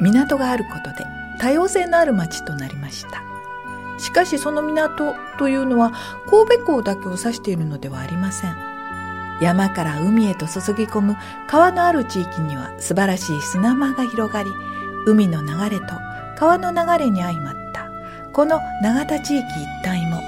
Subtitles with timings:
[0.00, 1.06] 港があることで
[1.38, 3.22] 多様性のある町となりました。
[3.98, 5.92] しかしその港というのは
[6.28, 8.56] 神戸港だけを指しているのではありません。
[9.40, 14.50] 山から海へと注ぎ込む川のある地域には素晴らしい砂間が広がり
[15.06, 15.94] 海の流れと
[16.38, 17.90] 川の流れに相まった
[18.32, 20.22] この永田地域一帯も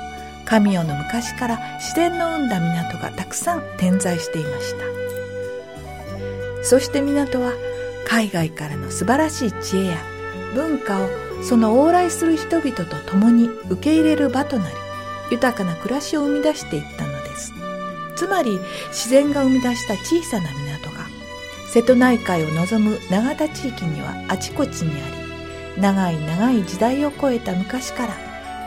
[0.45, 4.85] 神代の昔から自然の生んだ港がたくさん点在していました。
[6.63, 7.53] そして港は
[8.09, 9.99] 海外からの素晴らしい知恵や
[10.55, 11.09] 文化を
[11.43, 14.77] その往来する人々と共に受け入れる場となり
[15.31, 17.53] 豊かな暮らしを生み出していったのです。
[18.17, 21.07] つまり自然が生み出した小さな港が
[21.73, 28.15] 瀬戸内海を望む永田地域にはあちこちにあり長い長い時代を超えた昔から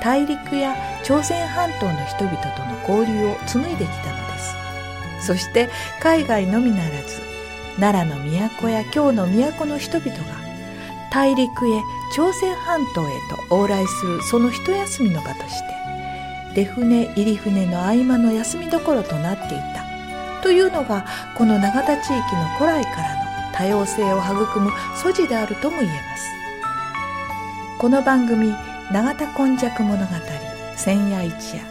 [0.01, 4.55] 大陸や朝鮮半島の人々との交流を紡いできたのです。
[5.27, 7.30] そして海外のみならず
[7.79, 8.23] 奈良の
[8.59, 10.41] 都や京の都の人々が
[11.11, 11.81] 大陸へ
[12.15, 15.81] 朝鮮半島へと往来するその一休みの場として
[16.55, 19.81] 出船入り船の合間の休みどころとなっていた。
[20.41, 21.05] というのが
[21.37, 23.21] この永田地域の古来からの
[23.53, 26.23] 多様性を育む素地であるとも言えます。
[27.79, 28.53] この番組
[28.91, 30.05] 「永田根弱物語
[30.75, 31.63] 千夜一夜」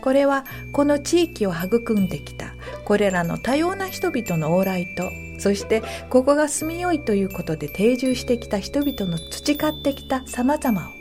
[0.00, 10.92] これはこの地域を育んできたこれらの多様な人々の往来とそしてここが住みよいということで定住してきた人々の培ってきた様々を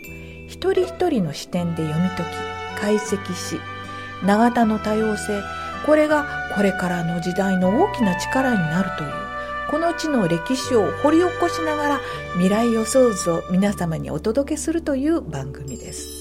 [0.48, 3.60] 一人一人の視点で読み解き解析し
[4.26, 5.42] 永田の多様性
[5.86, 6.26] これが
[6.56, 9.28] これからの時代の大きな力になるという
[9.70, 12.00] この地の歴史を掘り起こしながら
[12.34, 16.17] 未来予想図を皆様にお届けするという番組です。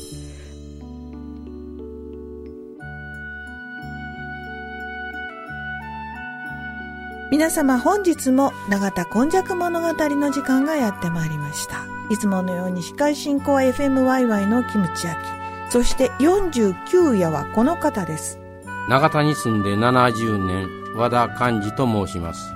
[7.28, 11.84] 皆様本日も永田今昔物語の時間がやってまいりました。
[12.08, 15.26] いつものように司会進行は FMYY のキムチ焼き。
[15.72, 18.38] そして49夜はこの方です。
[18.88, 22.54] 永田に住んで70年、和田寛治と申します。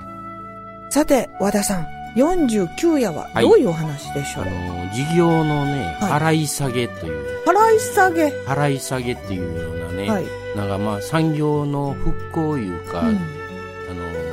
[0.90, 7.44] さて、和田さん、49夜はどういうお話でしょう、はい、あの、事業のね、払い下げという。
[7.44, 8.26] 払い下げ？
[8.46, 10.24] 払い下げっていうようなね、はい、
[10.56, 13.39] なんかまあ産業の復興いうか、うん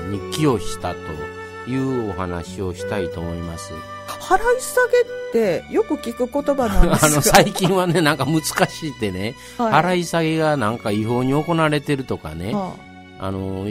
[0.10, 1.00] に寄与したと
[1.70, 3.74] いうお話をしたいと思います。
[4.08, 12.74] 払い下げってよく聞く言葉なんですか あの最近はね、なんか難しいってね、はい、払い下げがなんか違法に行われてるとかね、は
[13.20, 13.66] あ、あの、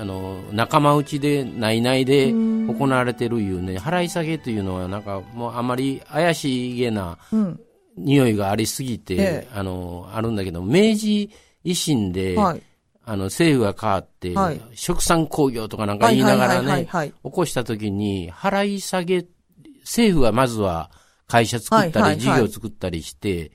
[0.00, 7.18] あの、仲間内で内々で行われてるいうね、払い下げというのはなんかもうあまり怪しげな
[7.96, 11.30] 匂いがありすぎて、うん、あの、あるんだけど、明治
[11.64, 12.62] 維新で、はい
[13.08, 19.24] あの、政府が変わって、はい、食産工業とかなんか言いながらね、起こしたときに、払い下げ、
[19.80, 20.90] 政府がまずは
[21.26, 23.50] 会社作ったり、事業作ったりして、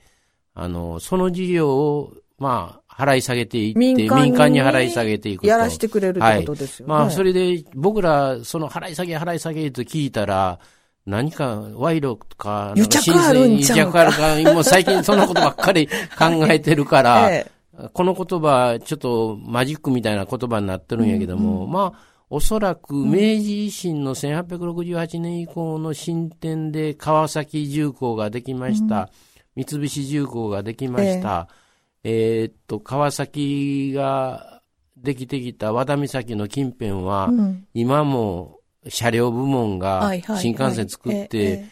[0.54, 5.46] あの、その事業を、まあ、払い下げていって、民間に払い下げていくと。
[5.46, 6.92] やらしてくれるってことですよね。
[6.92, 10.58] はい、まあ、それで、僕ら、その払い下げ、払い下げと聞いたら、
[11.06, 14.02] 何か賄賂とか、癒着あるんちゃうか。
[14.02, 17.53] 癒着あるか、もう最近そんなことばっかり考えてるから、 ええ
[17.92, 23.18] この言葉、ちょっとマジックみたいな言葉になってるんやけども、うんうん、まあ、おそらく明治
[23.66, 29.10] 維新の1868年以降の進展で川崎重工ができました。
[29.56, 31.48] うん、三菱重工ができました。
[32.02, 34.62] えー、えー、っと、川崎が
[34.96, 41.66] できてきた和田岬の近辺は、うん、今も車両部門が新幹線作って、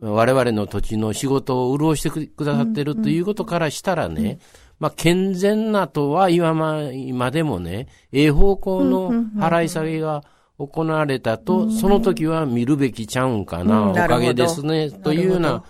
[0.00, 10.22] 我々の土地の仕事を潤してくださってるということからしたらね、うんまあ、健全なとは言わま、今でもね、ええ方向の払い下げが
[10.58, 15.64] 行われたと、その時は見るべきちゃうんかな、おかげですね、というような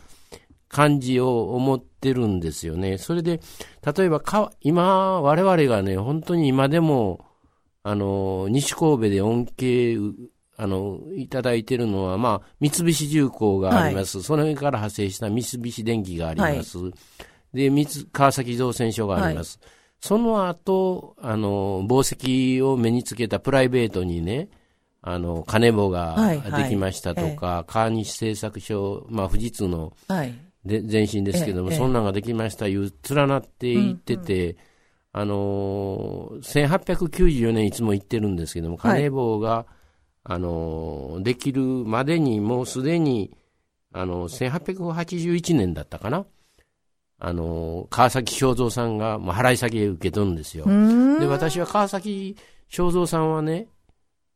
[0.68, 2.98] 感じを思ってるんですよね。
[2.98, 3.40] それで、
[3.96, 7.24] 例えばか、今、我々がね、本当に今でも、
[7.84, 9.96] あの、西神戸で恩恵、
[10.58, 14.18] あの、いただいてるのは、まあ、三菱重工があります。
[14.18, 16.78] はい、その辺から派生した三菱電機があります。
[16.78, 16.92] はい
[17.56, 19.58] で、三川崎造船所があります。
[19.60, 19.70] はい、
[20.00, 24.48] その後、あの、宝石を目につけたプライベートにね、
[25.02, 26.16] あの、金棒が
[26.56, 29.92] できましたとか、はいはい、川西製作所、まあ、富士通の、
[30.64, 34.56] で前身ですけども、そんなんができましたいう、連なっていってて、うんうん
[35.18, 39.66] あのー、1894年いつも言ってるんですけども、金棒が、はい、
[40.24, 43.34] あのー、できるまでにもうすでに、
[43.94, 46.26] あのー、1881年だったかな。
[47.18, 50.64] あの川崎正蔵さんが、まあ、払い下げ受け取るんですよ。
[51.18, 52.36] で、私は川崎
[52.68, 53.68] 正蔵さんはね、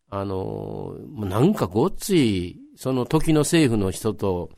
[0.09, 4.50] あのなんかごっつい、その時の政府の人と、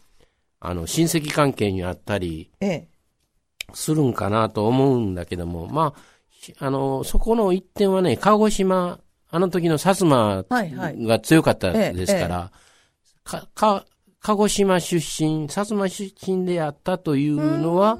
[0.60, 2.50] あの、親戚関係にあったり、
[3.74, 5.94] するんかなと思うんだけども、ま
[6.58, 12.52] あ、あの、そこの一点はね、鹿児島、あの時の薩摩が強かったですから、
[13.24, 13.86] か、か、
[14.20, 17.98] 鹿児島出身、薩摩出身であったというのは、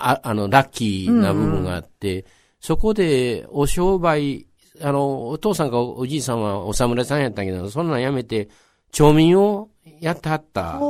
[0.00, 2.24] ああの、ラッキーな部分があって、
[2.60, 4.46] そこでお商売、
[4.80, 8.48] あの、お父さんかおじいさんはお侍さんやったけど、そんなんやめて、
[8.92, 9.68] 町民を
[10.00, 10.80] やってはった。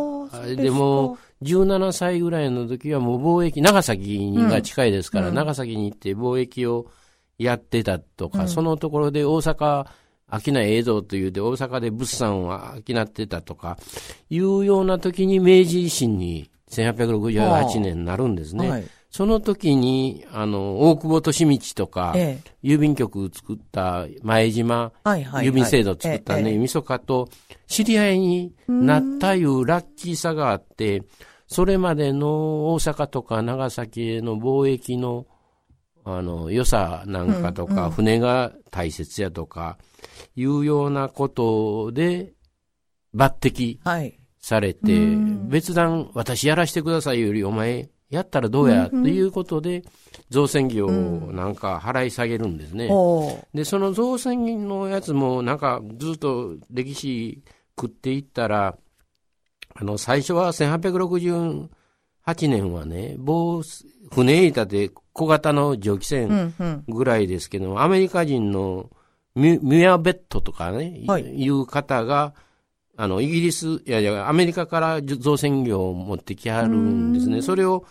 [0.57, 6.87] でも、17歳ぐらいの時はもう貿易、長崎が近いですから、うん、長崎に行って貿易を
[7.39, 9.87] やってたとか、うん、そのところで大阪、
[10.33, 13.79] 商い映像というで大阪で物産を商ってたとか、
[14.29, 18.71] いうような時に明治維新に1868年になるんですね。
[18.71, 27.29] はい、その時に、あの、大久保利道とか、ええ、郵便局作った前島、はいはいはい、郵便制度作ったね、ええ、みそかと
[27.67, 31.03] 知り合いになったいうラッキーさがあって、
[31.49, 35.27] それまでの大阪とか長崎への貿易の
[36.05, 39.77] あの良さなんかとか、うんうん、船が大切やとか
[40.35, 42.33] いうようなことで
[43.15, 43.79] 抜擢
[44.41, 45.17] されて、はい、
[45.49, 49.85] 別段私やらせてくださいよりお前やったらどうや、ということで、
[50.31, 50.91] 造船業を
[51.33, 52.87] なんか払い下げるんですね。
[52.87, 53.57] う。
[53.57, 57.43] ん、で、その造船のやつもなんかずっと歴史
[57.79, 58.77] 食っていったら、
[59.75, 61.69] あの、最初は1868
[62.49, 63.63] 年はね、防
[64.13, 66.53] 船板で小型の蒸気船
[66.89, 68.91] ぐらいですけどアメリカ人の
[69.35, 72.35] ミュアベットとかね、はい、いう方が、
[72.97, 77.41] あの、イギリス、いやいや、アメリカから造船業を持ってきはるんですね。
[77.41, 77.85] それを、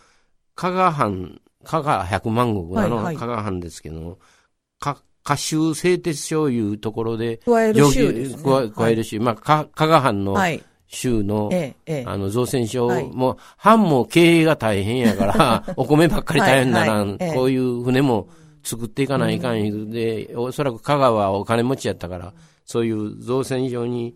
[0.60, 8.36] 加賀藩、加賀百万石の加賀藩ですけども、はいはい、歌集製鉄所いうところで、加える州、ね、
[8.76, 10.62] 加える州、まあ、加賀藩の、はい。
[10.92, 18.28] 州の、ええ、あの、造船所、はい、もう、藩も経営が大変やから、 お米ばっかり大変ならん、はいはい、こういう船も
[18.64, 22.34] 作っていかないかんで、うん、おそらく香川はお金持ちやったから、
[22.66, 24.16] そういう造船所に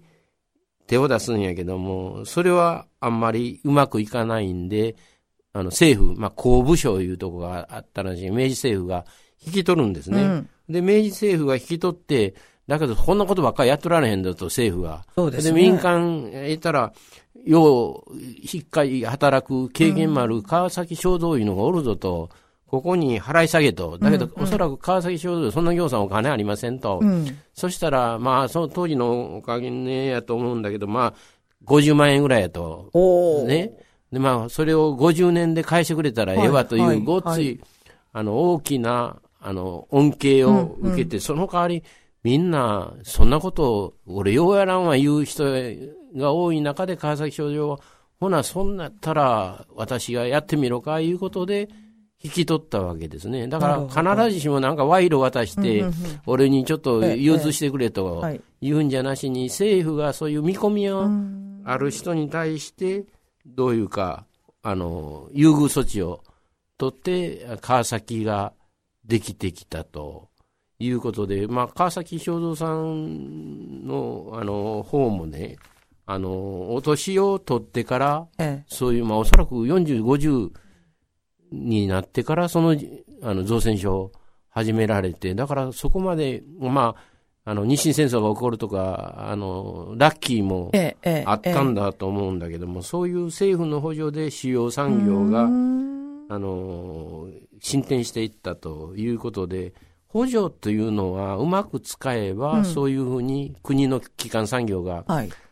[0.88, 4.96] 手を出すんやけども、それはあんまりうまくいかないんで、
[5.54, 9.06] あの、政府、まあ、公部省いうとこがあったらしい、明治政府が
[9.46, 10.24] 引き取るんですね。
[10.24, 12.34] うん、で、明治政府が引き取って、
[12.68, 15.06] だけど、こんなことばっかりやっとられへんだと、政府が。
[15.16, 15.54] そうですね。
[15.54, 16.94] で、民間いたら、
[17.46, 22.30] よう、しっかり働く経験もある川崎衝動いうのがおるぞと、
[22.68, 24.00] ここに払い下げと。
[24.00, 27.00] だけど、おそらく川崎衝動そんな業者お金ありませんと。
[27.04, 31.14] うん、そしたら、まあ、その当時のおかげねやと思うんだけど、まあ、
[31.66, 32.90] 50万円ぐらいやと。
[33.46, 33.74] ね。
[34.14, 37.60] で、まあ、それを50年で返してくれたらええわという、ごっつい、
[38.14, 41.84] あの、大きな、あの、恩恵を受けて、その代わり、
[42.24, 45.44] みんな、そんなことを、俺ようやらんわ言う人
[46.16, 47.80] が多い中で川崎商事は、
[48.20, 51.68] ほな、そんなったら、私がやってみろか、いうことで、
[52.24, 53.48] 引き取ったわけですね。
[53.48, 55.84] だから、必ずしもなんか賄賂渡して、
[56.28, 58.24] 俺にちょっと融通してくれと
[58.62, 61.10] 言うんじゃなしに、政府がそういう見込みを
[61.66, 63.06] ある人に対して、
[63.46, 64.26] どういうか、
[64.62, 66.24] あの、優遇措置を
[66.78, 68.54] 取って、川崎が
[69.06, 70.34] できてきたと。
[70.80, 75.58] いうことで、まあ、川崎正蔵さんの、あの、方もね、
[76.06, 80.52] あの、お年を取ってから、ええ、そういう、まあ、おそらく40、50
[81.52, 82.76] になってから、その、
[83.22, 84.12] あの、造船所を
[84.50, 87.13] 始められて、だからそこまで、まあ、
[87.46, 90.72] あの、日清戦争が起こるとか、あの、ラッキーも
[91.26, 95.44] あったんだと思うんだけども、そういう政府の補助で主要産業が、
[96.34, 97.28] あの、
[97.60, 99.74] 進展していったということで、
[100.08, 105.06] 補助というのはうまく使えば、うん、そういうふうに国の基幹産業が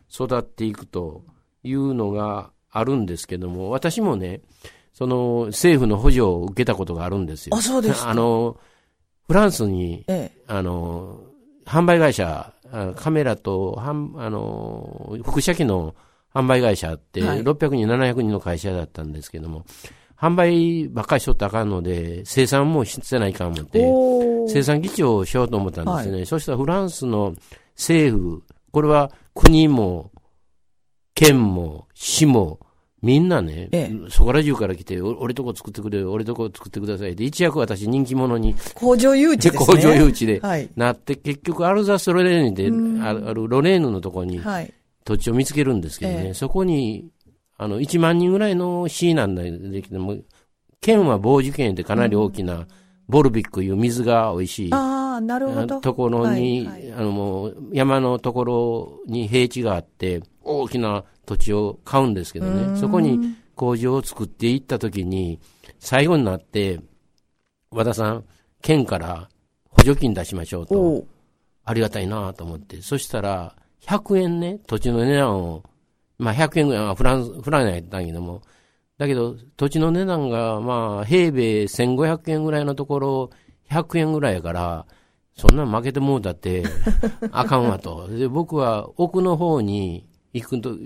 [0.08, 1.24] 育っていくと
[1.64, 4.40] いうのがあるんですけども、私もね、
[4.94, 7.56] その政府の補助を受けたことがあるんですよ。
[7.56, 8.56] あ、そうですあの、
[9.26, 11.20] フランスに、ええ、あの、
[11.66, 12.52] 販売会社、
[12.96, 15.94] カメラと、はんあの、副写機の
[16.34, 19.64] 販売会社って、600人、700人の会社だったんですけども、
[20.16, 26.16] 販売ばっかりしとったらあかんので、生産もしてないかん思って、生産基地をしようと思ったんですね。
[26.18, 27.34] はい、そしたらフランスの
[27.76, 30.12] 政府、これは国も、
[31.14, 32.60] 県も、市も、
[33.02, 39.58] みんなね、ええそこら中から来て、お俺とこ作ってくれ、俺とこ作ってくださいで、一躍私人気者に、工場誘致ですね。
[39.66, 40.70] 工場誘致ではい。
[40.76, 44.72] なって、結局アルザス・ロレーヌで、うんあるあるロレーヌのとこにはい。
[45.04, 47.08] 土地を見つけるんですけどね、ええそこに、
[47.58, 49.50] あの、1万人ぐらいの市なんだけ
[49.90, 50.16] ども、
[50.80, 52.68] 県は防樹県でかなり大きな、
[53.08, 54.72] ボルビックいう水が美味しい。
[54.72, 55.80] ああ、なるほど。
[55.80, 65.40] ところに、はいはいあのもう山のところに平地があって、大きな土地を買うんですけどね、そこに工場を作っていったときに、
[65.78, 66.80] 最後になって、
[67.70, 68.24] 和田さん、
[68.60, 69.28] 県から
[69.68, 71.04] 補助金出しましょうと、
[71.64, 75.62] ありがたいなと思って、そしたら、100円ね、土地の値段を、
[76.18, 78.42] まあ100円ぐらいはフランス、フランスやったんやけども、
[78.98, 83.30] だけど、土地の値段が、まあ、平米1500円ぐらいのところ、
[83.68, 84.86] 100円ぐらいやから、
[85.36, 86.62] そんなん負けてもうだって、
[87.32, 88.06] あかんわと。
[88.08, 90.78] で、僕は奥の方に行くと道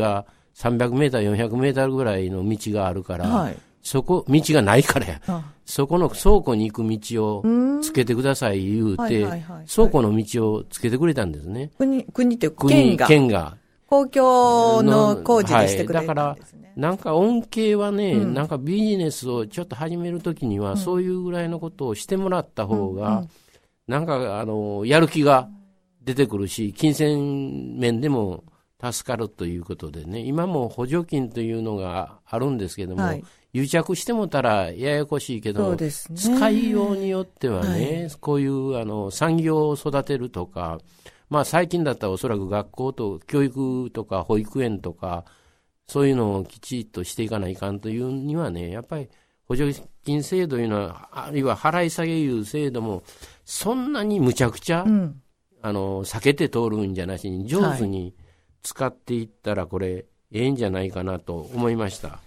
[0.00, 3.56] が300メーター、400メーターぐらいの道があるから、はい。
[3.82, 5.20] そこ、道がないからや。
[5.26, 11.70] あそこの倉庫に行く道をうんつけてください言うはいてはいはい、倉庫の道をつけてくれたんですね。
[11.78, 13.56] 国、国って県が、県が。
[13.86, 16.36] 公共の工事でしてくれはいだから。
[16.76, 23.24] なんか恩恵はね、うんなんかビジネスをちょっと始めるときには、そういうぐらいのことをしてもらった方が、
[23.86, 25.48] なんか、あの、やる気が
[26.02, 28.44] 出てくるし、金銭面でも
[28.92, 33.24] 助かるということでね、今も補助金というのがあるんですけども、はい
[33.54, 35.88] 癒着してもたらややこしいけどね。
[35.88, 40.80] 使いようによってははね、こういうあの産業を育てるとか、
[41.30, 45.24] まあ最近だったらおそらく学校と教育とか保育園とか、
[45.86, 49.08] そういうのをきちっとしていかないかんというにはね、やっぱり
[49.46, 49.72] 補助
[50.04, 53.02] 金制度いうのは、あるいは払い下げいう制度も、
[53.44, 55.20] そんなにむちゃくちゃ、うん。
[55.62, 58.14] あの、避けて通るんじゃなしに、上手に
[58.64, 62.18] 使っていったらこれ、ええんじゃないかなと思いました。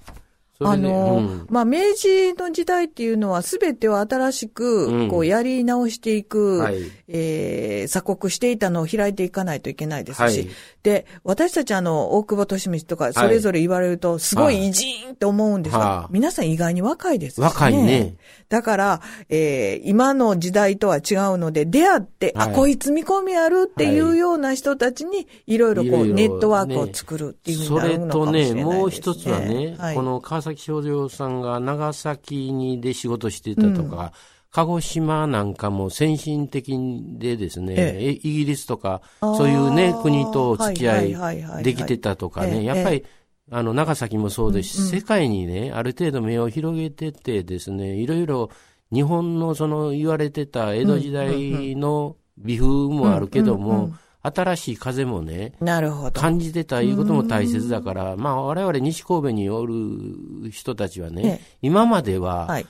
[0.59, 1.47] あの、うん。
[1.49, 5.07] まあ、明治の時代っていうのは、すべてを新しうく、ん。
[5.09, 6.77] こう、やり直していく、はい。
[7.07, 10.47] えー鎖国していたのを開いていかないといけないですし、はい。
[10.83, 16.07] で、私たちあの、大久保利光とか、それぞれ言われると、すごい偉人って思うんですが、はあ。
[16.11, 17.45] 皆さん意外に若いですしね。
[17.45, 18.15] 若いね。
[18.49, 22.49] だから、えー今の時代とは違うので、出会って、はい。
[22.49, 25.57] あ、こいつ見込みあるっていうような人たちに、い。
[25.57, 28.63] ろいろこう、ネットワークを作るっていうふうにそれなるのかともしれないですね。
[28.63, 29.95] ね、もう一つはね、はい。
[29.95, 34.13] この川崎商業さんが長崎にで仕事してたとか、
[34.51, 36.77] 鹿児島なんかも先進的
[37.17, 38.11] でですね、ええ。
[38.11, 43.05] イギリスとか、そういうね、国と付き合はいできてたとかええね、やっぱり、
[43.51, 48.49] あの、長崎もそうですし、世界にね、ある程度目を広げててですね、いろいろ
[48.91, 53.95] 日本のその言われてた江戸時代の美風もあるけどうんうんも、
[54.35, 56.19] 新しい風もね、なるほど。
[56.19, 62.67] 感じてたいうことも大切だから、まあ我々西神戸におる人たちはね、ええ今までは、はい。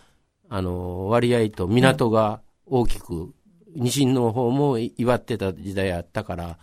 [0.49, 3.33] あの、割合と港が大きく、
[3.75, 6.57] 西の方も祝ってた時代あったから、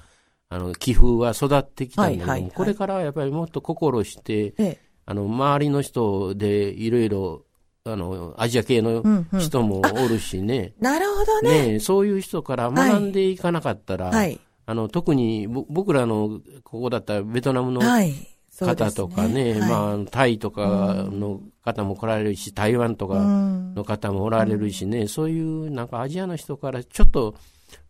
[0.49, 7.45] あの、寄付は育ってきたんだけども、はいはいはいこれからはやっぱりもっと心して、ええあの、周りの人でいろいろ、
[7.85, 11.73] あの、アジア系のうんうん人もおるしね、なるほどね。
[11.75, 14.41] ねそういう人から学んでいかなかったら、はい。
[14.67, 19.61] あの、特にぼ僕らのここだったらベトナムの方すとかね、はい。
[19.61, 23.75] まあ、タイとかの方も来られるし、台湾とかうん。
[23.75, 27.35] の方もおられるしね、そういうなんかアジアの人からちょっと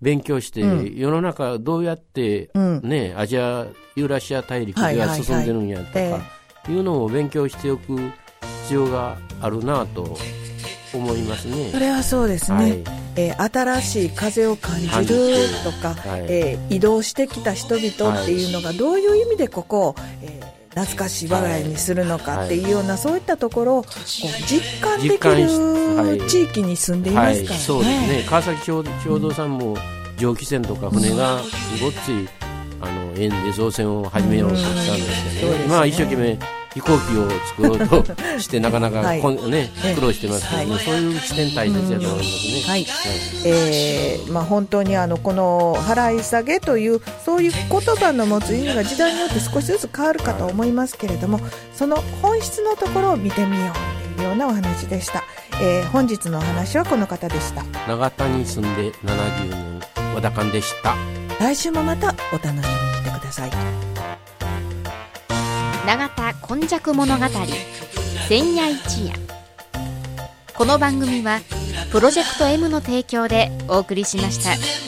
[0.01, 0.97] 勉強して、うん。
[0.97, 2.81] 世の中どうやってうん。
[2.83, 3.67] ね、アジア、
[3.97, 6.73] ユーラシア大陸では進んでるんやとか、え。
[6.73, 7.97] いうのを勉強しておく
[8.63, 10.17] 必要があるなと
[10.99, 11.71] 思いますね。
[11.73, 12.59] それはそうですね。
[12.59, 12.83] はい
[13.17, 23.99] えー新しい風を感じるてとか、はいえー移動してきた人々っていうのがどういう意味でここを、えー懐かしい我が家にするのかっていうような、そういったところをこう
[24.49, 27.51] 実感できる地域に住んでいますからね。
[27.51, 28.25] はい、そうですね。
[28.29, 29.77] 川崎町町道さんも
[30.19, 31.41] 蒸気船とか船が
[31.81, 32.29] ごっつい、
[32.81, 35.67] あの、円で造船を始めようとしたんですそうよですねね。
[35.69, 36.39] まあ一生懸命
[36.75, 39.23] 飛行機を作ろうとしてなかなか はい。
[39.51, 40.85] ねええ、苦労してますけどね、はい。
[40.85, 42.63] そういう視点大切だと思いますね。
[42.67, 42.87] はい。
[43.45, 51.41] えーまあ、本当にあのこの払い下げというそういう言葉の持つ意味が時代によって少しずつ変わるかと思いますけれども
[51.75, 53.73] その本質のところを見てみよ
[54.15, 55.23] うというようなお話でした、
[55.61, 57.65] えー本日のお話はこの方でした。
[57.87, 59.81] 長田に住んで70年、
[60.15, 60.97] 和田勘でした。
[61.41, 63.84] 来週もまたお楽しみにしてください
[65.87, 67.25] 永田今昔物語
[68.27, 69.13] 千夜一夜
[70.57, 71.41] この番組は
[71.93, 74.84] プロジェクト M の提供でお送りしました。